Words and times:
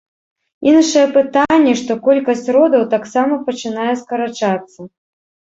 Іншае 0.71 1.03
пытанне, 1.17 1.75
што 1.83 1.97
колькасць 2.09 2.47
родаў 2.57 2.87
таксама 2.95 3.39
пачынае 3.51 3.93
скарачацца. 4.01 4.81